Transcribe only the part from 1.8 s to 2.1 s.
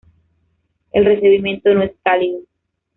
es